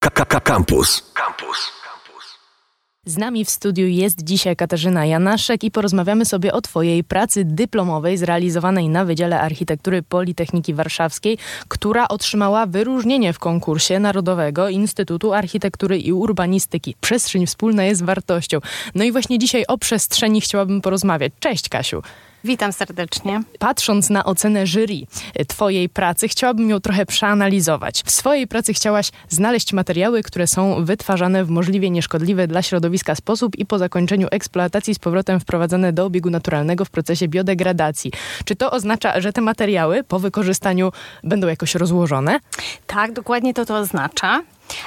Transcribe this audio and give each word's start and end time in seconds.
KKK 0.00 0.40
Campus. 0.40 1.12
Campus. 1.14 1.72
Z 3.04 3.16
nami 3.16 3.44
w 3.44 3.50
studiu 3.50 3.86
jest 3.86 4.24
dzisiaj 4.24 4.56
Katarzyna 4.56 5.06
Janaszek 5.06 5.64
i 5.64 5.70
porozmawiamy 5.70 6.24
sobie 6.24 6.52
o 6.52 6.60
Twojej 6.60 7.04
pracy 7.04 7.44
dyplomowej 7.44 8.16
zrealizowanej 8.16 8.88
na 8.88 9.04
Wydziale 9.04 9.40
Architektury 9.40 10.02
Politechniki 10.02 10.74
Warszawskiej, 10.74 11.38
która 11.68 12.08
otrzymała 12.08 12.66
wyróżnienie 12.66 13.32
w 13.32 13.38
konkursie 13.38 13.98
Narodowego 13.98 14.68
Instytutu 14.68 15.32
Architektury 15.32 15.98
i 15.98 16.12
Urbanistyki. 16.12 16.94
Przestrzeń 17.00 17.46
wspólna 17.46 17.84
jest 17.84 18.04
wartością. 18.04 18.58
No 18.94 19.04
i 19.04 19.12
właśnie 19.12 19.38
dzisiaj 19.38 19.64
o 19.68 19.78
przestrzeni 19.78 20.40
chciałabym 20.40 20.80
porozmawiać. 20.80 21.32
Cześć 21.40 21.68
Kasiu. 21.68 22.02
Witam 22.44 22.72
serdecznie. 22.72 23.42
Patrząc 23.58 24.10
na 24.10 24.24
ocenę 24.24 24.66
jury 24.66 24.94
Twojej 25.48 25.88
pracy, 25.88 26.28
chciałabym 26.28 26.70
ją 26.70 26.80
trochę 26.80 27.06
przeanalizować. 27.06 28.02
W 28.06 28.10
swojej 28.10 28.46
pracy 28.46 28.74
chciałaś 28.74 29.10
znaleźć 29.28 29.72
materiały, 29.72 30.22
które 30.22 30.46
są 30.46 30.84
wytwarzane 30.84 31.44
w 31.44 31.50
możliwie 31.50 31.90
nieszkodliwy 31.90 32.46
dla 32.46 32.62
środowiska 32.62 33.14
sposób 33.14 33.56
i 33.58 33.66
po 33.66 33.78
zakończeniu 33.78 34.28
eksploatacji 34.30 34.94
z 34.94 34.98
powrotem 34.98 35.40
wprowadzane 35.40 35.92
do 35.92 36.04
obiegu 36.04 36.30
naturalnego 36.30 36.84
w 36.84 36.90
procesie 36.90 37.28
biodegradacji. 37.28 38.12
Czy 38.44 38.56
to 38.56 38.70
oznacza, 38.70 39.20
że 39.20 39.32
te 39.32 39.40
materiały 39.40 40.04
po 40.04 40.18
wykorzystaniu 40.18 40.92
będą 41.24 41.48
jakoś 41.48 41.74
rozłożone? 41.74 42.40
Tak, 42.86 43.12
dokładnie 43.12 43.54
to 43.54 43.64
to 43.66 43.76
oznacza. 43.76 44.42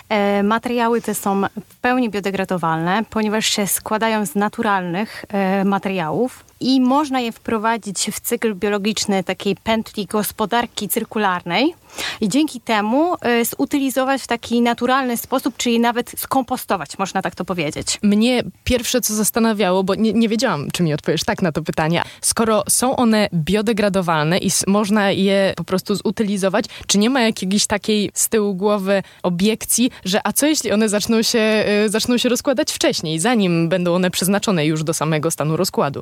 E, 0.09 0.43
materiały 0.43 1.01
te 1.01 1.15
są 1.15 1.41
w 1.69 1.75
pełni 1.75 2.09
biodegradowalne, 2.09 3.03
ponieważ 3.09 3.45
się 3.45 3.67
składają 3.67 4.25
z 4.25 4.35
naturalnych 4.35 5.25
e, 5.29 5.65
materiałów 5.65 6.45
i 6.59 6.81
można 6.81 7.19
je 7.19 7.31
wprowadzić 7.31 8.09
w 8.11 8.19
cykl 8.19 8.55
biologiczny 8.55 9.23
takiej 9.23 9.55
pętli 9.55 10.05
gospodarki 10.05 10.89
cyrkularnej 10.89 11.75
i 12.21 12.29
dzięki 12.29 12.61
temu 12.61 13.13
y, 13.15 13.45
zutylizować 13.45 14.21
w 14.21 14.27
taki 14.27 14.61
naturalny 14.61 15.17
sposób, 15.17 15.57
czyli 15.57 15.79
nawet 15.79 16.11
skompostować, 16.17 16.97
można 16.97 17.21
tak 17.21 17.35
to 17.35 17.45
powiedzieć. 17.45 17.99
Mnie 18.03 18.43
pierwsze 18.63 19.01
co 19.01 19.13
zastanawiało, 19.13 19.83
bo 19.83 19.95
nie, 19.95 20.13
nie 20.13 20.29
wiedziałam, 20.29 20.71
czy 20.71 20.83
mi 20.83 20.93
odpowiesz 20.93 21.23
tak 21.23 21.41
na 21.41 21.51
to 21.51 21.61
pytanie, 21.61 22.01
skoro 22.21 22.63
są 22.69 22.95
one 22.95 23.29
biodegradowalne 23.33 24.37
i 24.37 24.51
można 24.67 25.11
je 25.11 25.53
po 25.57 25.63
prostu 25.63 25.95
zutylizować, 25.95 26.65
czy 26.87 26.97
nie 26.97 27.09
ma 27.09 27.21
jakiejś 27.21 27.67
takiej 27.67 28.11
z 28.13 28.29
tyłu 28.29 28.55
głowy 28.55 29.03
obiekcji, 29.23 29.91
że 30.05 30.21
a 30.23 30.33
co 30.33 30.45
jeśli 30.45 30.71
one 30.71 30.89
zaczną 30.89 31.21
się, 31.21 31.65
y, 31.85 31.89
zaczną 31.89 32.17
się 32.17 32.29
rozkładać 32.29 32.71
wcześniej, 32.71 33.19
zanim 33.19 33.69
będą 33.69 33.95
one 33.95 34.11
przeznaczone 34.11 34.65
już 34.65 34.83
do 34.83 34.93
samego 34.93 35.31
stanu 35.31 35.57
rozkładu? 35.57 36.01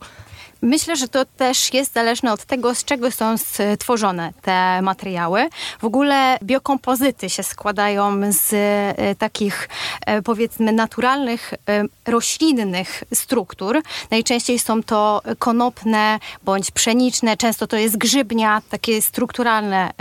Myślę, 0.62 0.96
że 0.96 1.08
to 1.08 1.26
też 1.26 1.74
jest 1.74 1.94
zależne 1.94 2.34
od 2.34 2.46
tego, 2.46 2.76
z 2.76 2.86
czego 2.86 3.12
są 3.12 3.36
stworzone 3.38 4.34
te 4.42 4.82
materiały. 4.82 5.50
W 5.80 5.86
ogóle 5.86 6.38
biokompozyty 6.44 7.30
się 7.30 7.44
składają 7.44 8.32
z 8.32 8.54
e, 8.54 9.16
takich 9.16 9.70
e, 10.06 10.22
powiedzmy 10.22 10.72
naturalnych, 10.72 11.54
e, 11.70 11.84
roślinnych 12.06 13.04
struktur. 13.14 13.82
Najczęściej 14.12 14.60
są 14.60 14.84
to 14.84 15.22
konopne 15.40 16.20
bądź 16.44 16.72
pszeniczne, 16.72 17.38
często 17.38 17.68
to 17.68 17.78
jest 17.78 17.98
grzybnia, 17.98 18.62
takie 18.70 19.02
strukturalne 19.02 19.92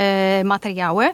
materiały. 0.45 1.13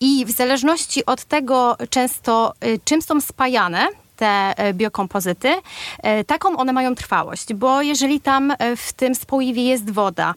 I 0.00 0.24
w 0.24 0.30
zależności 0.30 1.06
od 1.06 1.24
tego 1.24 1.76
często 1.90 2.52
czym 2.84 3.02
są 3.02 3.20
spajane, 3.20 3.88
te 4.16 4.54
e, 4.56 4.74
biokompozyty, 4.74 5.54
e, 6.02 6.24
taką 6.24 6.56
one 6.56 6.72
mają 6.72 6.94
trwałość, 6.94 7.54
bo 7.54 7.82
jeżeli 7.82 8.20
tam 8.20 8.50
e, 8.58 8.76
w 8.76 8.92
tym 8.92 9.14
spoiwie 9.14 9.64
jest 9.64 9.90
woda, 9.90 10.34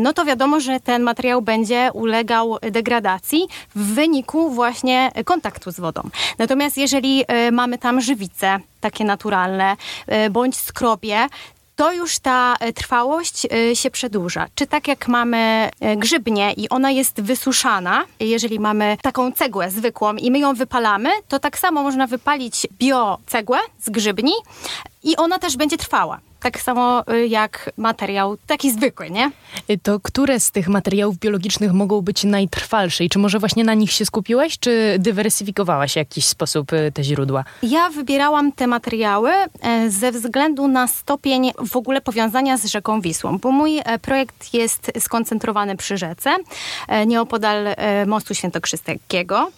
no 0.00 0.12
to 0.12 0.24
wiadomo, 0.24 0.60
że 0.60 0.80
ten 0.80 1.02
materiał 1.02 1.42
będzie 1.42 1.90
ulegał 1.92 2.58
degradacji 2.70 3.48
w 3.74 3.94
wyniku 3.94 4.50
właśnie 4.50 5.10
kontaktu 5.24 5.70
z 5.72 5.80
wodą. 5.80 6.02
Natomiast 6.38 6.76
jeżeli 6.76 7.24
mamy 7.52 7.78
tam 7.78 8.00
żywice, 8.00 8.58
takie 8.80 9.04
naturalne, 9.04 9.76
bądź 10.30 10.56
skrobie, 10.56 11.26
to 11.80 11.92
już 11.92 12.18
ta 12.18 12.56
e, 12.60 12.72
trwałość 12.72 13.46
e, 13.46 13.76
się 13.76 13.90
przedłuża. 13.90 14.46
Czy 14.54 14.66
tak 14.66 14.88
jak 14.88 15.08
mamy 15.08 15.70
e, 15.80 15.96
grzybnię 15.96 16.52
i 16.52 16.68
ona 16.68 16.90
jest 16.90 17.20
wysuszana, 17.20 18.04
jeżeli 18.20 18.60
mamy 18.60 18.96
taką 19.02 19.32
cegłę 19.32 19.70
zwykłą 19.70 20.14
i 20.14 20.30
my 20.30 20.38
ją 20.38 20.54
wypalamy, 20.54 21.10
to 21.28 21.38
tak 21.38 21.58
samo 21.58 21.82
można 21.82 22.06
wypalić 22.06 22.66
biocegłę 22.72 23.58
z 23.78 23.90
grzybni 23.90 24.32
i 25.02 25.16
ona 25.16 25.38
też 25.38 25.56
będzie 25.56 25.76
trwała 25.76 26.20
tak 26.40 26.60
samo 26.60 27.04
y, 27.12 27.26
jak 27.26 27.70
materiał 27.76 28.36
taki 28.46 28.72
zwykły, 28.72 29.10
nie? 29.10 29.30
Y, 29.70 29.78
to 29.78 30.00
które 30.00 30.40
z 30.40 30.50
tych 30.50 30.68
materiałów 30.68 31.18
biologicznych 31.18 31.72
mogą 31.72 32.00
być 32.00 32.24
najtrwalsze 32.24 33.04
i 33.04 33.08
czy 33.08 33.18
może 33.18 33.38
właśnie 33.38 33.64
na 33.64 33.74
nich 33.74 33.92
się 33.92 34.04
skupiłaś, 34.04 34.58
czy 34.58 34.96
dywersyfikowałaś 34.98 35.92
w 35.92 35.96
jakiś 35.96 36.26
sposób 36.26 36.72
y, 36.72 36.92
te 36.94 37.04
źródła? 37.04 37.44
Ja 37.62 37.90
wybierałam 37.90 38.52
te 38.52 38.66
materiały 38.66 39.30
e, 39.30 39.90
ze 39.90 40.12
względu 40.12 40.68
na 40.68 40.86
stopień 40.86 41.52
w 41.58 41.76
ogóle 41.76 42.00
powiązania 42.00 42.56
z 42.56 42.64
rzeką 42.64 43.00
Wisłą, 43.00 43.38
bo 43.38 43.50
mój 43.50 43.78
e, 43.78 43.98
projekt 43.98 44.54
jest 44.54 44.92
skoncentrowany 44.98 45.76
przy 45.76 45.96
rzece, 45.96 46.30
e, 46.88 47.06
nieopodal 47.06 47.66
mostu 48.06 48.34
świętokrzyskiego, 48.34 49.50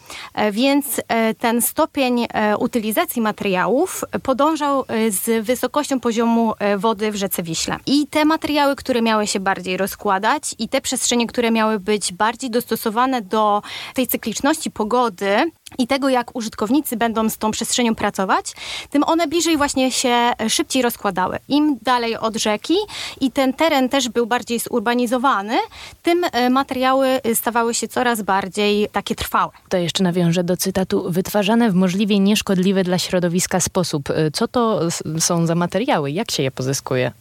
więc 0.53 1.00
ten 1.38 1.62
stopień 1.62 2.26
utylizacji 2.59 3.22
materiałów 3.22 4.04
podążał 4.22 4.84
z 5.09 5.44
wysokością 5.47 6.00
poziomu 6.00 6.54
wody 6.78 7.12
w 7.12 7.16
rzece 7.16 7.43
Wiśle. 7.43 7.77
I 7.87 8.06
te 8.06 8.25
materiały, 8.25 8.77
które 8.77 9.03
miały 9.03 9.27
się 9.27 9.41
bardziej 9.41 9.77
rozkładać 9.77 10.55
i 10.59 10.69
te 10.69 10.81
przestrzenie, 10.81 11.27
które 11.27 11.50
miały 11.50 11.81
być 11.81 12.12
bardziej 12.12 12.50
dostosowane 12.50 13.22
do 13.22 13.62
tej 13.94 14.06
cykliczności 14.06 14.71
pogody, 14.71 15.50
i 15.78 15.87
tego, 15.87 16.09
jak 16.09 16.37
użytkownicy 16.37 16.97
będą 16.97 17.28
z 17.31 17.38
tą 17.38 17.50
przestrzenią 17.50 17.94
pracować, 17.94 18.53
tym 18.91 19.05
one 19.05 19.27
bliżej 19.27 19.56
właśnie 19.56 19.93
się 19.93 20.33
szybciej 20.49 20.83
rozkładały. 20.83 21.38
Im 21.49 21.78
dalej 21.83 22.16
od 22.16 22.37
rzeki 22.37 22.75
i 23.21 23.31
ten 23.31 23.53
teren 23.53 23.88
też 23.88 24.09
był 24.09 24.27
bardziej 24.27 24.59
zurbanizowany, 24.59 25.59
tym 26.03 26.25
e, 26.32 26.50
materiały 26.50 27.21
stawały 27.34 27.75
się 27.75 27.88
coraz 27.88 28.22
bardziej 28.22 28.88
takie 28.93 29.15
trwałe. 29.15 29.50
To 29.69 29.77
jeszcze 29.77 30.05
nawiążę 30.05 30.44
do 30.44 30.56
cytatu. 30.56 31.05
Wytwarzane 31.09 31.71
w 31.71 31.75
możliwie 31.75 32.19
nieszkodliwy 32.19 32.84
dla 32.84 32.99
środowiska 32.99 33.61
sposób. 33.61 34.11
E, 34.11 34.31
co 34.31 34.49
to 34.49 34.81
są 35.19 35.47
za 35.47 35.55
materiały? 35.55 36.11
Jak 36.11 36.31
się 36.31 36.43
je 36.43 36.50
pozyskuje? 36.50 37.12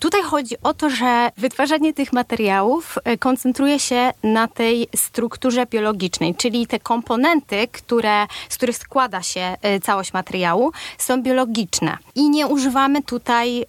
Tutaj 0.00 0.22
chodzi 0.22 0.54
o 0.62 0.74
to, 0.74 0.90
że 0.90 1.30
wytwarzanie 1.36 1.94
tych 1.94 2.12
materiałów 2.12 2.98
e, 3.04 3.18
koncentruje 3.18 3.78
się 3.78 4.10
na 4.22 4.48
tej 4.48 4.88
strukturze 4.96 5.66
biologicznej, 5.66 6.34
czyli 6.34 6.66
te 6.66 6.80
komponenty, 6.80 7.68
które, 7.86 8.26
z 8.48 8.56
których 8.56 8.76
składa 8.76 9.22
się 9.22 9.56
e, 9.62 9.80
całość 9.80 10.12
materiału, 10.12 10.72
są 10.98 11.22
biologiczne. 11.22 11.96
I 12.14 12.30
nie 12.30 12.46
używamy 12.46 13.02
tutaj, 13.02 13.62
e, 13.62 13.66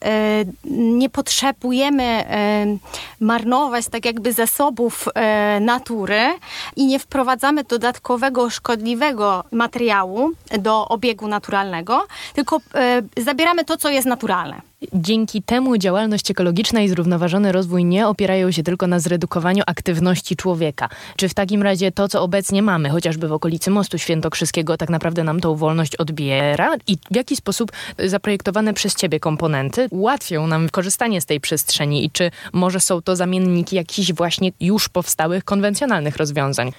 nie 0.72 1.10
potrzebujemy 1.10 2.04
e, 2.04 2.78
marnować 3.20 3.88
tak 3.88 4.06
jakby 4.06 4.34
zasobów 4.34 5.08
natury 5.62 6.22
i 6.76 6.86
nie 6.86 7.00
wprowadzamy 7.00 7.64
dodatkowego, 7.64 8.50
szkodliwego 8.50 9.44
materiału 9.52 10.32
do 10.60 10.88
obiegu 10.88 11.28
naturalnego, 11.28 12.08
tylko 12.34 12.60
zabieramy 13.18 13.66
to, 13.66 13.78
co 13.78 13.90
jest 13.90 14.08
naturalne. 14.08 14.62
Dzięki 14.94 15.42
temu 15.42 15.78
działalność 15.78 16.32
ekologiczna 16.32 16.82
i 16.82 16.90
zrównoważony 16.90 17.52
rozwój 17.52 17.86
nie 17.86 18.08
opierają 18.08 18.52
się 18.52 18.64
tylko 18.64 18.88
na 18.88 19.00
zredukowaniu 19.00 19.64
aktywności 19.68 20.36
człowieka. 20.36 20.90
Czy 21.16 21.30
w 21.30 21.34
takim 21.34 21.64
razie 21.64 21.92
to, 21.92 22.08
co 22.08 22.22
obecnie 22.22 22.62
mamy, 22.62 22.90
chociażby 22.90 23.28
w 23.28 23.34
okolicy 23.34 23.72
Mostu 23.72 23.98
Świętokrzyskiego, 23.98 24.78
tak 24.78 24.90
naprawdę 24.90 25.24
nam 25.24 25.40
tą 25.40 25.56
wolność 25.56 25.96
odbiera? 25.96 26.76
I 26.88 26.98
w 27.12 27.16
jaki 27.16 27.36
sposób 27.36 27.72
zaprojektowane 28.06 28.74
przez 28.74 28.96
ciebie 28.96 29.20
komponenty 29.20 29.88
ułatwią 29.90 30.48
nam 30.48 30.70
korzystanie 30.70 31.22
z 31.22 31.26
tej 31.26 31.40
przestrzeni? 31.40 32.06
I 32.06 32.12
czy 32.12 32.32
może 32.54 32.80
są 32.80 33.02
to 33.02 33.16
zamienniki 33.16 33.76
jakichś 33.76 34.14
właśnie 34.14 34.52
już 34.60 34.90
powstałych 34.90 35.44
konwencjonalnych 35.44 36.18
rozwiązań? 36.18 36.72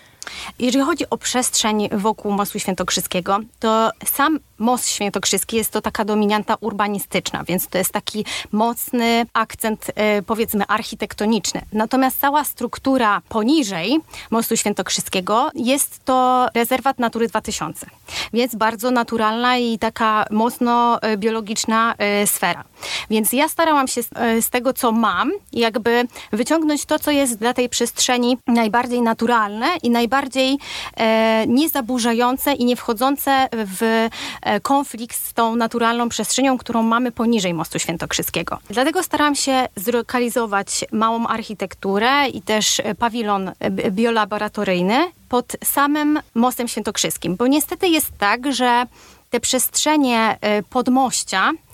Jeżeli 0.58 0.84
chodzi 0.84 1.10
o 1.10 1.18
przestrzeń 1.18 1.88
wokół 1.92 2.32
Mostu 2.32 2.58
Świętokrzyskiego, 2.58 3.38
to 3.60 3.90
sam 4.04 4.38
Most 4.58 4.88
Świętokrzyski 4.88 5.56
jest 5.56 5.70
to 5.70 5.80
taka 5.80 6.04
dominanta 6.04 6.56
urbanistyczna, 6.60 7.44
więc 7.44 7.69
to 7.69 7.78
jest 7.78 7.92
taki 7.92 8.25
mocny 8.52 9.26
akcent, 9.32 9.86
e, 9.94 10.22
powiedzmy, 10.22 10.66
architektoniczny. 10.66 11.62
Natomiast 11.72 12.20
cała 12.20 12.44
struktura 12.44 13.22
poniżej 13.28 14.00
Mostu 14.30 14.56
Świętokrzyskiego 14.56 15.50
jest 15.54 16.04
to 16.04 16.48
rezerwat 16.54 16.98
Natury 16.98 17.28
2000, 17.28 17.86
więc 18.32 18.54
bardzo 18.54 18.90
naturalna 18.90 19.58
i 19.58 19.78
taka 19.78 20.24
mocno 20.31 21.02
e, 21.02 21.16
biologiczna 21.16 21.94
e, 21.98 22.26
sfera. 22.26 22.64
Więc 23.10 23.32
ja 23.32 23.48
starałam 23.48 23.88
się 23.88 24.02
z, 24.02 24.08
z 24.40 24.50
tego, 24.50 24.72
co 24.72 24.92
mam, 24.92 25.32
jakby 25.52 26.04
wyciągnąć 26.32 26.84
to, 26.84 26.98
co 26.98 27.10
jest 27.10 27.38
dla 27.38 27.54
tej 27.54 27.69
przestrzeni 27.69 28.38
najbardziej 28.46 29.02
naturalne 29.02 29.66
i 29.82 29.90
najbardziej 29.90 30.18
najbardziej 30.19 30.59
e, 30.97 31.47
niezaburzające 31.47 32.53
i 32.53 32.65
nie 32.65 32.76
wchodzące 32.76 33.49
w 33.53 34.09
e, 34.43 34.61
konflikt 34.61 35.17
z 35.17 35.32
tą 35.32 35.56
naturalną 35.56 36.09
przestrzenią, 36.09 36.59
którą 36.59 36.82
mamy 36.82 37.12
poniżej 37.12 37.55
Mostu 37.55 37.79
Świętokrzyskiego. 37.79 38.59
Dlatego 38.70 39.03
staram 39.03 39.35
się 39.35 39.69
zlokalizować 39.76 40.85
małą 40.93 41.26
architekturę 41.26 42.29
i 42.29 42.43
też 42.43 42.82
pawilon 42.99 43.53
biolaboratoryjny 43.91 44.99
pod 45.29 45.56
samym 45.65 46.20
Mostem 46.35 46.69
Świętokrzyskim, 46.69 47.37
bo 47.37 47.47
niestety 47.47 47.88
jest 47.88 48.19
tak, 48.19 48.53
że 48.53 48.87
te 49.31 49.41
przestrzenie 49.41 50.38
e, 50.41 50.62
podmościa 50.62 51.50
e, 51.50 51.68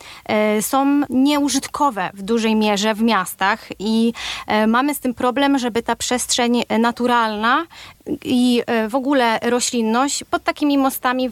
są 0.61 1.01
nieużytkowe 1.11 2.11
w 2.15 2.23
dużej 2.23 2.55
mierze 2.55 2.95
w 2.95 3.03
miastach 3.03 3.69
i 3.79 4.13
e, 4.47 4.67
mamy 4.67 4.95
z 4.95 5.01
tym 5.01 5.15
problem, 5.15 5.59
żeby 5.59 5.83
ta 5.83 5.97
przestrzeń 5.97 6.63
naturalna 6.79 7.67
i 8.25 8.63
w 8.89 8.95
ogóle 8.95 9.39
roślinność 9.43 10.25
pod 10.25 10.45
takimi 10.45 10.79
mostami 10.79 11.31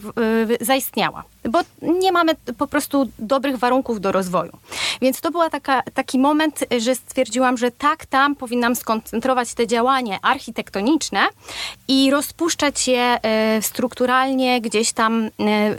zaistniała 0.61 1.23
bo 1.49 1.59
nie 1.81 2.11
mamy 2.11 2.35
po 2.57 2.67
prostu 2.67 3.09
dobrych 3.19 3.57
warunków 3.57 4.01
do 4.01 4.11
rozwoju. 4.11 4.51
Więc 5.01 5.21
to 5.21 5.31
był 5.31 5.41
taki 5.93 6.19
moment, 6.19 6.65
że 6.79 6.95
stwierdziłam, 6.95 7.57
że 7.57 7.71
tak, 7.71 8.05
tam 8.05 8.35
powinnam 8.35 8.75
skoncentrować 8.75 9.53
te 9.53 9.67
działania 9.67 10.19
architektoniczne 10.21 11.19
i 11.87 12.11
rozpuszczać 12.11 12.87
je 12.87 13.19
e, 13.21 13.61
strukturalnie 13.61 14.61
gdzieś 14.61 14.93
tam 14.93 15.23
e, 15.23 15.29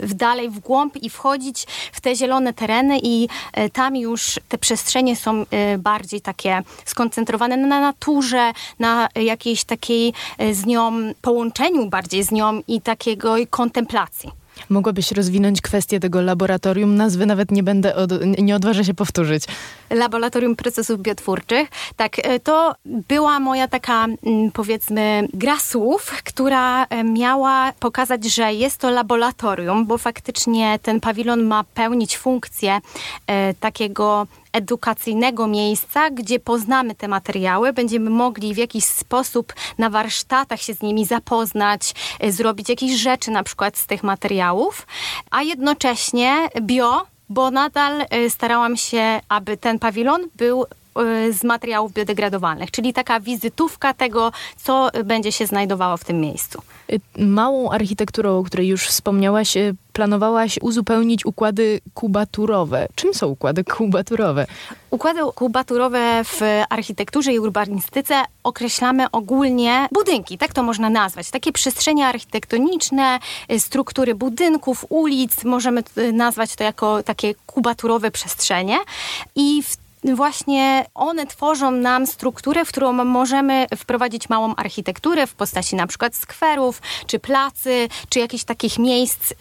dalej 0.07 0.49
w 0.49 0.59
głąb 0.59 0.97
i 0.97 1.09
wchodzić 1.09 1.67
w 1.93 2.01
te 2.01 2.15
zielone 2.15 2.53
tereny 2.53 2.84
i 2.97 3.27
e, 3.53 3.69
tam 3.69 3.95
już 3.95 4.39
te 4.49 4.57
przestrzenie 4.57 5.15
są 5.15 5.45
bardziej 5.79 6.21
takie 6.21 6.61
skoncentrowane 6.85 7.57
na 7.57 7.79
naturze, 7.81 8.51
na 8.79 9.07
jakiejś 9.15 9.63
takiej 9.63 10.13
z 10.51 10.65
nią 10.65 10.91
połączeniu 11.21 11.89
bardziej 11.89 12.23
z 12.23 12.31
nią 12.31 12.61
i 12.67 12.81
takiego 12.81 13.35
kontemplacji. 13.49 14.31
Mogłabyś 14.69 15.11
rozwinąć 15.11 15.61
kwestię 15.61 15.99
tego 15.99 16.21
laboratorium? 16.21 16.95
Nazwy 16.95 17.25
nawet 17.25 17.51
nie 17.51 17.63
będę, 17.63 17.95
od, 17.95 18.11
nie 18.37 18.55
odważę 18.55 18.85
się 18.85 18.93
powtórzyć. 18.93 19.43
Laboratorium 19.89 20.55
Procesów 20.55 20.99
Biotwórczych. 20.99 21.69
Tak, 21.95 22.19
e, 22.19 22.39
to 22.39 22.75
była 22.85 23.39
moja 23.39 23.67
taka, 23.67 24.05
mm, 24.05 24.51
powiedzmy, 24.51 25.27
gra 25.33 25.59
słów, 25.59 26.11
która 26.23 26.85
e, 26.85 27.03
miała 27.03 27.73
pokazać, 27.79 28.25
że 28.25 28.53
jest 28.53 28.77
to 28.77 28.89
laboratorium, 28.89 29.85
bo 29.85 29.97
faktycznie 29.97 30.79
ten 30.81 30.99
pawilon 30.99 31.43
ma 31.43 31.63
pełnić 31.63 32.17
funkcję 32.17 32.79
e, 33.27 33.53
takiego 33.53 34.27
edukacyjnego 34.53 35.47
miejsca, 35.47 36.09
gdzie 36.09 36.39
poznamy 36.39 36.95
te 36.95 37.07
materiały, 37.07 37.73
będziemy 37.73 38.09
mogli 38.09 38.53
w 38.53 38.57
jakiś 38.57 38.85
sposób 38.85 39.53
na 39.77 39.89
warsztatach 39.89 40.61
się 40.61 40.73
z 40.73 40.81
nimi 40.81 41.05
zapoznać, 41.05 41.95
zrobić 42.29 42.69
jakieś 42.69 42.91
rzeczy 42.91 43.31
na 43.31 43.43
przykład 43.43 43.77
z 43.77 43.87
tych 43.87 44.03
materiałów, 44.03 44.87
a 45.31 45.41
jednocześnie 45.41 46.49
bio 46.61 47.05
bo 47.29 47.51
nadal 47.51 48.05
e, 48.09 48.29
starałam 48.29 48.77
się, 48.77 49.19
aby 49.29 49.57
ten 49.57 49.79
pawilon 49.79 50.21
był 50.35 50.65
Y, 51.01 51.33
z 51.33 51.43
materiałów 51.43 51.93
biodegradowalnych, 51.93 52.71
czyli 52.71 52.93
taka 52.93 53.19
wizytówka 53.19 53.93
tego, 53.93 54.31
co 54.57 54.89
będzie 55.05 55.31
się 55.31 55.45
znajdowało 55.45 55.97
w 55.97 56.03
tym 56.03 56.21
miejscu. 56.21 56.61
Y, 56.91 56.99
małą 57.17 57.71
architekturą, 57.71 58.39
o 58.39 58.43
której 58.43 58.67
już 58.67 58.87
wspomniałaś, 58.87 59.57
y, 59.57 59.75
planowałaś 59.95 60.59
uzupełnić 60.61 61.25
układy 61.25 61.81
kubaturowe. 61.93 62.87
Czym 62.95 63.13
są 63.13 63.27
układy 63.27 63.63
kubaturowe? 63.63 64.47
Układy 64.91 65.19
kubaturowe 65.35 66.23
w 66.23 66.41
architekturze 66.69 67.33
i 67.33 67.39
urbanistyce 67.39 68.23
określamy 68.43 69.11
ogólnie 69.11 69.87
budynki, 69.91 70.37
tak 70.37 70.53
to 70.53 70.63
można 70.63 70.89
nazwać. 70.89 71.31
Takie 71.31 71.51
przestrzenie 71.51 72.07
architektoniczne, 72.07 73.19
struktury 73.59 74.15
budynków, 74.15 74.85
ulic, 74.89 75.43
możemy 75.43 75.83
nazwać 76.13 76.55
to 76.55 76.63
jako 76.63 77.03
takie 77.03 77.35
kubaturowe 77.45 78.11
przestrzenie. 78.11 78.77
I 79.35 79.63
w 79.63 79.84
właśnie 80.13 80.85
one 80.95 81.27
tworzą 81.27 81.71
nam 81.71 82.07
strukturę, 82.07 82.65
w 82.65 82.69
którą 82.69 82.93
możemy 82.93 83.65
wprowadzić 83.77 84.29
małą 84.29 84.55
architekturę 84.55 85.27
w 85.27 85.33
postaci 85.33 85.75
na 85.75 85.87
przykład 85.87 86.15
skwerów, 86.15 86.81
czy 87.07 87.19
placy, 87.19 87.87
czy 88.09 88.19
jakichś 88.19 88.43
takich 88.43 88.79
miejsc, 88.79 89.31
y, 89.31 89.35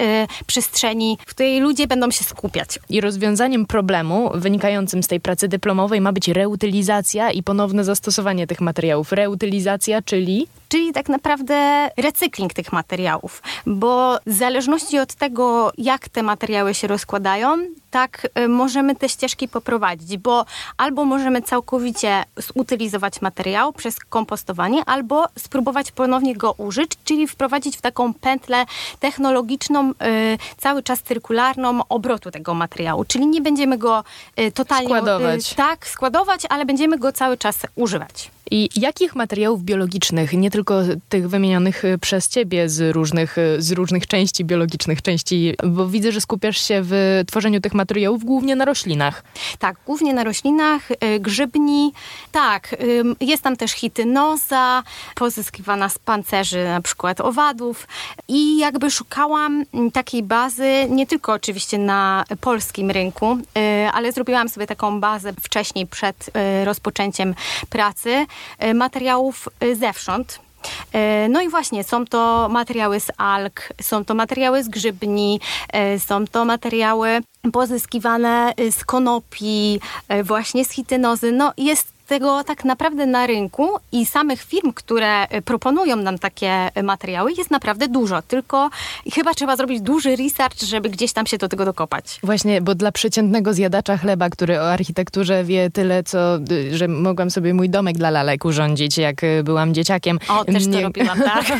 przestrzeni, 0.46 1.19
w 1.26 1.31
której 1.31 1.61
ludzie 1.61 1.87
będą 1.87 2.11
się 2.11 2.25
skupiać. 2.25 2.78
I 2.88 3.00
rozwiązaniem 3.00 3.66
problemu 3.66 4.31
wynikającym 4.34 5.02
z 5.02 5.08
tej 5.08 5.20
pracy 5.20 5.49
dyplomowej 5.49 6.00
ma 6.00 6.12
być 6.12 6.28
reutylizacja 6.28 7.31
i 7.31 7.43
ponowne 7.43 7.84
zastosowanie 7.84 8.46
tych 8.46 8.60
materiałów. 8.60 9.12
Reutylizacja, 9.12 10.02
czyli 10.02 10.46
czyli 10.74 10.92
tak 10.92 11.08
naprawdę 11.08 11.90
recykling 11.96 12.54
tych 12.54 12.72
materiałów, 12.72 13.42
bo 13.66 14.18
w 14.26 14.32
zależności 14.32 14.98
od 14.98 15.14
tego, 15.14 15.72
jak 15.78 16.08
te 16.08 16.22
materiały 16.22 16.74
się 16.74 16.86
rozkładają, 16.86 17.58
tak 17.90 18.28
y, 18.38 18.48
możemy 18.48 18.96
te 18.96 19.08
ścieżki 19.08 19.48
poprowadzić, 19.48 20.18
bo 20.18 20.44
albo 20.76 21.04
możemy 21.04 21.42
całkowicie 21.42 22.24
zutylizować 22.36 23.22
materiał 23.22 23.72
przez 23.72 23.98
kompostowanie, 24.00 24.84
albo 24.86 25.26
spróbować 25.38 25.92
ponownie 25.92 26.36
go 26.36 26.52
użyć, 26.52 26.90
czyli 27.04 27.26
wprowadzić 27.28 27.76
w 27.76 27.80
taką 27.80 28.14
pętlę 28.14 28.66
technologiczną, 29.00 29.90
y, 29.90 29.94
cały 30.58 30.82
czas 30.82 31.02
cyrkularną 31.02 31.80
obrotu 31.88 32.30
tego 32.30 32.54
materiału, 32.54 33.04
czyli 33.04 33.26
nie 33.26 33.40
będziemy 33.40 33.78
go 33.78 34.04
y, 34.40 34.52
totalnie 34.52 34.86
składować. 34.86 35.54
tak 35.54 35.86
składować, 35.86 36.40
ale 36.48 36.66
będziemy 36.66 36.98
go 36.98 37.12
cały 37.12 37.36
czas 37.36 37.56
używać. 37.74 38.33
I 38.50 38.69
jakich 38.76 39.14
materiałów 39.14 39.62
biologicznych, 39.62 40.32
nie 40.32 40.50
tylko 40.50 40.81
tych 41.08 41.29
wymienionych 41.29 41.85
y, 41.85 41.99
przez 41.99 42.29
ciebie 42.29 42.69
z 42.69 42.94
różnych, 42.94 43.38
y, 43.38 43.62
z 43.62 43.73
różnych 43.73 44.06
części 44.06 44.44
biologicznych, 44.44 45.02
części, 45.02 45.55
bo 45.64 45.88
widzę, 45.88 46.12
że 46.12 46.20
skupiasz 46.20 46.61
się 46.61 46.81
w 46.82 47.23
tworzeniu 47.26 47.61
tych 47.61 47.75
materiałów 47.75 48.25
głównie 48.25 48.56
na 48.56 48.64
roślinach. 48.64 49.25
Tak, 49.58 49.76
głównie 49.87 50.14
na 50.14 50.25
roślinach, 50.25 50.91
y, 50.91 50.96
grzybni. 51.20 51.93
Tak, 52.32 52.76
jest 53.20 53.43
tam 53.43 53.56
też 53.56 53.73
hitynoza, 53.73 54.82
pozyskiwana 55.14 55.88
z 55.88 55.99
pancerzy 55.99 56.64
na 56.64 56.81
przykład 56.81 57.20
owadów 57.20 57.88
i 58.29 58.58
jakby 58.58 58.91
szukałam 58.91 59.64
takiej 59.93 60.23
bazy, 60.23 60.87
nie 60.91 61.06
tylko 61.06 61.32
oczywiście 61.32 61.79
na 61.79 62.25
polskim 62.41 62.91
rynku, 62.91 63.38
ale 63.93 64.12
zrobiłam 64.12 64.49
sobie 64.49 64.67
taką 64.67 65.00
bazę 65.00 65.32
wcześniej 65.32 65.87
przed 65.87 66.31
rozpoczęciem 66.64 67.35
pracy 67.70 68.26
materiałów 68.75 69.48
e, 69.60 69.75
zewsząd. 69.75 70.40
E, 70.92 71.28
no 71.28 71.40
i 71.40 71.48
właśnie, 71.48 71.84
są 71.84 72.06
to 72.06 72.48
materiały 72.50 73.00
z 73.00 73.10
alg, 73.16 73.69
są 73.82 74.04
to 74.04 74.14
materiały 74.14 74.62
z 74.62 74.69
grzybni, 74.69 75.40
są 75.98 76.26
to 76.26 76.44
materiały 76.44 77.20
pozyskiwane 77.52 78.52
z 78.70 78.84
konopi, 78.84 79.81
właśnie 80.25 80.64
z 80.64 80.70
hitynozy. 80.70 81.32
No 81.32 81.52
jest 81.56 81.94
tego 82.06 82.44
tak 82.44 82.64
naprawdę 82.64 83.06
na 83.06 83.26
rynku 83.26 83.68
i 83.92 84.06
samych 84.06 84.42
firm, 84.42 84.72
które 84.72 85.22
e, 85.22 85.42
proponują 85.42 85.96
nam 85.96 86.18
takie 86.18 86.48
e, 86.48 86.82
materiały 86.82 87.32
jest 87.32 87.50
naprawdę 87.50 87.88
dużo, 87.88 88.22
tylko 88.22 88.70
chyba 89.14 89.34
trzeba 89.34 89.56
zrobić 89.56 89.80
duży 89.80 90.16
research, 90.16 90.62
żeby 90.62 90.90
gdzieś 90.90 91.12
tam 91.12 91.26
się 91.26 91.38
do 91.38 91.48
tego 91.48 91.64
dokopać. 91.64 92.18
Właśnie, 92.22 92.60
bo 92.62 92.74
dla 92.74 92.93
przeciętnego 92.93 93.55
zjadacza 93.55 93.96
chleba, 93.96 94.31
który 94.31 94.60
o 94.60 94.72
architekturze 94.72 95.44
wie 95.44 95.70
tyle, 95.70 96.02
co, 96.02 96.19
że 96.70 96.88
mogłam 96.88 97.31
sobie 97.31 97.55
mój 97.55 97.70
domek 97.70 97.96
dla 97.96 98.10
lalek 98.10 98.44
urządzić, 98.44 98.98
jak 98.98 99.24
e, 99.24 99.43
byłam 99.43 99.74
dzieciakiem. 99.74 100.19
O, 100.29 100.44
też 100.44 100.67
to 100.67 100.81
robiłam, 100.81 101.19
tak. 101.19 101.44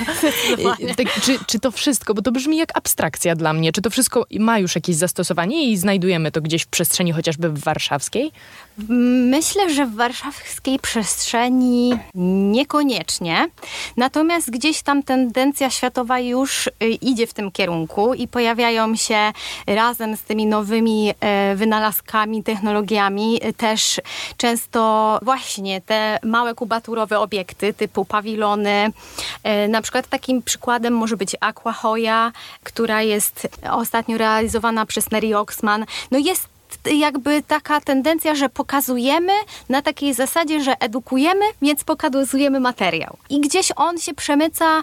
tak 0.97 1.21
czy, 1.23 1.39
czy 1.47 1.61
to 1.61 1.71
wszystko, 1.71 2.15
bo 2.15 2.23
to 2.23 2.33
brzmi 2.33 2.57
jak 2.57 2.79
abstrakcja 2.79 3.37
dla 3.37 3.53
mnie, 3.53 3.73
czy 3.73 3.83
to 3.83 3.91
wszystko 3.91 4.27
ma 4.39 4.59
już 4.59 4.75
jakieś 4.75 4.97
zastosowanie 4.97 5.71
i 5.71 5.77
znajdujemy 5.77 6.33
to 6.33 6.41
gdzieś 6.41 6.63
w 6.63 6.67
przestrzeni 6.67 7.13
chociażby 7.13 7.49
w 7.49 7.59
warszawskiej? 7.59 8.33
Myślę, 9.29 9.75
że 9.75 9.87
w 9.87 9.95
warszawskiej 10.35 10.79
przestrzeni 10.79 11.99
niekoniecznie. 12.15 13.49
Natomiast 13.97 14.51
gdzieś 14.51 14.83
tam 14.83 15.03
tendencja 15.03 15.71
światowa 15.71 16.19
już 16.19 16.67
y, 16.67 16.71
idzie 16.89 17.27
w 17.27 17.35
tym 17.35 17.51
kierunku 17.51 18.15
i 18.15 18.29
pojawiają 18.29 18.97
się 18.97 19.33
razem 19.67 20.17
z 20.17 20.23
tymi 20.23 20.47
nowymi 20.47 21.15
e, 21.21 21.55
wynalazkami, 21.57 22.43
technologiami 22.43 23.41
y, 23.45 23.53
też 23.53 24.01
często 24.37 25.19
właśnie 25.23 25.81
te 25.81 26.19
małe 26.23 26.55
kubaturowe 26.55 27.19
obiekty 27.19 27.75
typu 27.75 28.05
pawilony. 28.05 28.93
E, 29.43 29.69
na 29.69 29.83
przykład 29.83 30.07
takim 30.07 30.43
przykładem 30.43 30.95
może 30.95 31.17
być 31.17 31.37
Aquahoya, 31.41 32.33
która 32.63 33.03
jest 33.03 33.49
ostatnio 33.71 34.19
realizowana 34.19 34.87
przez 34.87 35.11
Neri 35.11 35.35
Oxman. 35.35 35.85
No 36.11 36.19
jest 36.19 36.54
jakby 36.93 37.43
taka 37.43 37.81
tendencja, 37.81 38.35
że 38.35 38.49
pokazujemy 38.49 39.33
na 39.69 39.83
takiej 39.83 40.15
zasadzie, 40.15 40.63
że 40.63 40.81
edukujemy, 40.81 41.45
więc 41.63 41.85
pokazujemy 41.85 42.61
materiał. 42.61 43.17
I 43.31 43.41
gdzieś 43.41 43.73
on 43.77 43.99
się 43.99 44.15
przemyca 44.15 44.83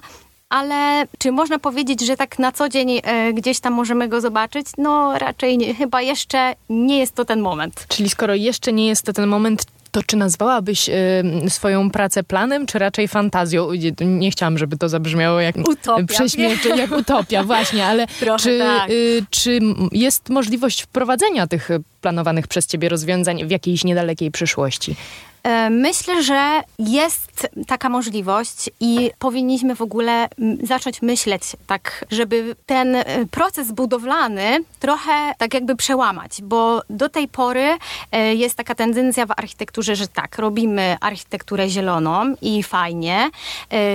ale 0.51 1.07
czy 1.17 1.31
można 1.31 1.59
powiedzieć, 1.59 2.05
że 2.05 2.17
tak 2.17 2.39
na 2.39 2.51
co 2.51 2.69
dzień 2.69 3.01
e, 3.03 3.33
gdzieś 3.33 3.59
tam 3.59 3.73
możemy 3.73 4.07
go 4.07 4.21
zobaczyć? 4.21 4.67
No 4.77 5.19
raczej 5.19 5.57
nie, 5.57 5.73
chyba 5.73 6.01
jeszcze 6.01 6.55
nie 6.69 6.99
jest 6.99 7.15
to 7.15 7.25
ten 7.25 7.41
moment. 7.41 7.85
Czyli 7.87 8.09
skoro 8.09 8.35
jeszcze 8.35 8.73
nie 8.73 8.87
jest 8.87 9.03
to 9.05 9.13
ten 9.13 9.29
moment, 9.29 9.65
to 9.91 10.03
czy 10.03 10.17
nazwałabyś 10.17 10.89
y, 10.89 11.49
swoją 11.49 11.91
pracę 11.91 12.23
planem, 12.23 12.65
czy 12.65 12.79
raczej 12.79 13.07
fantazją? 13.07 13.69
Nie 14.01 14.31
chciałam, 14.31 14.57
żeby 14.57 14.77
to 14.77 14.89
zabrzmiało 14.89 15.39
jak 15.39 15.57
utopia, 15.57 16.05
prześmiecie, 16.05 16.69
jak 16.69 16.91
utopia, 16.91 17.43
właśnie, 17.51 17.85
ale 17.85 18.07
czy, 18.39 18.59
tak. 18.59 18.89
y, 18.89 19.25
czy 19.29 19.59
jest 19.91 20.29
możliwość 20.29 20.81
wprowadzenia 20.81 21.47
tych 21.47 21.69
planowanych 22.01 22.47
przez 22.47 22.67
ciebie 22.67 22.89
rozwiązań 22.89 23.47
w 23.47 23.51
jakiejś 23.51 23.83
niedalekiej 23.83 24.31
przyszłości? 24.31 24.95
E, 25.43 25.69
myślę, 25.69 26.23
że 26.23 26.61
jest 26.79 27.47
taka 27.67 27.89
możliwość 27.89 28.69
i 28.79 29.11
powinniśmy 29.19 29.75
w 29.75 29.81
ogóle 29.81 30.29
zacząć 30.63 31.01
myśleć 31.01 31.43
tak, 31.67 32.05
żeby 32.11 32.55
ten 32.65 32.95
e, 32.95 33.05
proces 33.31 33.71
budowlany 33.71 34.63
trochę 34.79 35.33
tak 35.37 35.53
jakby 35.53 35.75
przełamać, 35.75 36.41
bo 36.41 36.81
do 36.89 37.09
tej 37.09 37.27
pory 37.27 37.77
e, 38.11 38.35
jest 38.35 38.55
taka 38.55 38.75
tendencja 38.75 39.25
w 39.25 39.31
architekturze, 39.31 39.95
że 39.95 40.07
tak, 40.07 40.37
robimy 40.37 40.97
architekturę 41.01 41.69
zieloną 41.69 42.35
i 42.41 42.63
fajnie, 42.63 43.29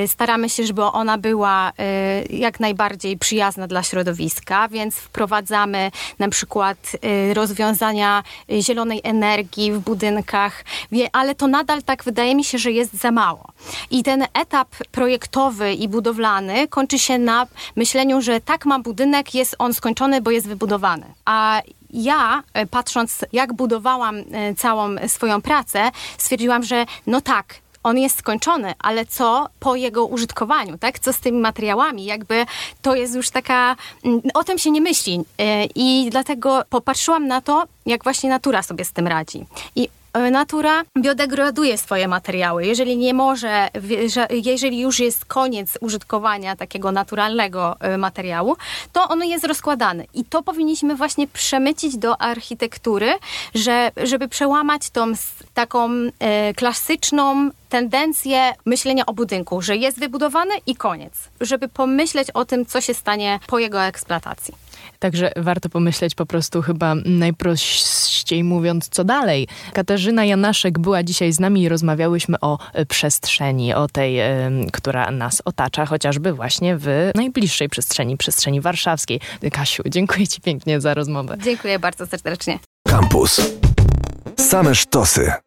staramy 0.06 0.48
się, 0.48 0.66
żeby 0.66 0.82
ona 0.82 1.18
była 1.18 1.72
jak 2.30 2.60
najbardziej 2.60 3.18
przyjazna 3.18 3.66
dla 3.66 3.82
środowiska, 3.82 4.68
więc 4.68 4.96
wprowadzamy 4.96 5.90
na 6.18 6.28
przykład 6.28 6.76
rozwiązania 7.34 8.22
zielonej 8.60 9.00
energii 9.04 9.72
w 9.72 9.78
budynkach, 9.78 10.64
ale 11.12 11.34
to 11.36 11.46
nadal 11.46 11.82
tak 11.82 12.04
wydaje 12.04 12.34
mi 12.34 12.44
się, 12.44 12.58
że 12.58 12.70
jest 12.70 12.94
za 12.94 13.10
mało. 13.10 13.52
I 13.90 14.02
ten 14.02 14.24
etap 14.34 14.68
projektowy 14.92 15.74
i 15.74 15.88
budowlany 15.88 16.68
kończy 16.68 16.98
się 16.98 17.18
na 17.18 17.46
myśleniu, 17.76 18.22
że 18.22 18.40
tak 18.40 18.66
ma 18.66 18.78
budynek, 18.78 19.34
jest 19.34 19.56
on 19.58 19.74
skończony, 19.74 20.20
bo 20.20 20.30
jest 20.30 20.46
wybudowany. 20.46 21.06
A 21.24 21.62
ja, 21.90 22.42
e, 22.54 22.66
patrząc 22.66 23.24
jak 23.32 23.52
budowałam 23.52 24.16
e, 24.18 24.54
całą 24.54 24.88
swoją 25.06 25.42
pracę, 25.42 25.90
stwierdziłam, 26.18 26.62
że 26.62 26.86
no 27.06 27.20
tak, 27.20 27.54
on 27.86 27.98
jest 27.98 28.18
skończony, 28.18 28.74
ale 28.78 29.06
co 29.06 29.48
po 29.60 29.76
jego 29.76 30.06
użytkowaniu, 30.06 30.78
tak? 30.78 30.98
Co 30.98 31.12
z 31.12 31.18
tymi 31.20 31.38
materiałami? 31.38 32.04
Jakby 32.04 32.46
to 32.82 32.94
jest 32.94 33.14
już 33.14 33.30
taka, 33.30 33.76
mm, 34.04 34.20
o 34.34 34.44
tym 34.44 34.58
się 34.58 34.70
nie 34.70 34.80
myśli. 34.80 35.20
E, 35.38 35.64
I 35.64 36.08
dlatego 36.10 36.62
popatrzyłam 36.70 37.26
na 37.26 37.40
to, 37.40 37.64
jak 37.86 38.04
właśnie 38.04 38.30
natura 38.30 38.62
sobie 38.62 38.84
z 38.84 38.92
tym 38.92 39.06
radzi. 39.06 39.46
I 39.76 39.88
natura 40.30 40.82
biodegraduje 40.98 41.78
swoje 41.78 42.08
materiały. 42.08 42.66
Jeżeli 42.66 42.96
nie 42.96 43.14
może, 43.14 43.68
jeżeli 44.30 44.80
już 44.80 45.00
jest 45.00 45.24
koniec 45.24 45.78
użytkowania 45.80 46.56
takiego 46.56 46.92
naturalnego 46.92 47.76
e, 47.80 47.98
materiału, 47.98 48.56
to 48.92 49.08
on 49.08 49.24
jest 49.24 49.44
rozkładany. 49.44 50.06
I 50.14 50.24
to 50.24 50.42
powinniśmy 50.42 50.96
właśnie 50.96 51.26
przemycić 51.26 51.96
do 51.96 52.20
architektury, 52.20 53.14
że, 53.54 53.90
żeby 53.96 54.28
przełamać 54.28 54.90
tą 54.90 55.12
taką 55.54 55.90
e, 56.18 56.54
klasyczną 56.54 57.50
tendencję 57.68 58.52
myślenia 58.64 59.06
o 59.06 59.12
budynku, 59.12 59.62
że 59.62 59.76
jest 59.76 59.98
wybudowany 60.00 60.54
i 60.66 60.76
koniec. 60.76 61.12
Żeby 61.40 61.68
pomyśleć 61.68 62.30
o 62.30 62.44
tym, 62.44 62.66
co 62.66 62.80
się 62.80 62.94
stanie 62.94 63.40
po 63.46 63.58
jego 63.58 63.82
eksploatacji. 63.82 64.65
Także 64.98 65.32
warto 65.36 65.68
pomyśleć 65.68 66.14
po 66.14 66.26
prostu 66.26 66.62
chyba 66.62 66.94
najprościej 67.04 68.44
mówiąc, 68.44 68.88
co 68.88 69.04
dalej. 69.04 69.48
Katarzyna 69.72 70.24
Janaszek 70.24 70.78
była 70.78 71.02
dzisiaj 71.02 71.32
z 71.32 71.40
nami 71.40 71.62
i 71.62 71.68
rozmawiałyśmy 71.68 72.40
o 72.40 72.58
e, 72.72 72.86
przestrzeni, 72.86 73.74
o 73.74 73.88
tej, 73.88 74.18
która 74.72 75.10
nas 75.10 75.42
otacza, 75.44 75.86
chociażby 75.86 76.32
właśnie 76.32 76.76
w 76.76 77.10
najbliższej 77.14 77.68
przestrzeni, 77.68 78.16
przestrzeni 78.16 78.60
warszawskiej. 78.60 79.20
Kasiu, 79.52 79.82
dziękuję 79.86 80.28
Ci 80.28 80.40
pięknie 80.40 80.80
za 80.80 80.94
rozmowę. 80.94 81.36
Dziękuję 81.44 81.78
bardzo 81.78 82.06
serdecznie. 82.06 82.58
Campus. 82.88 83.40
Same 84.36 84.74
sztosy. 84.74 85.45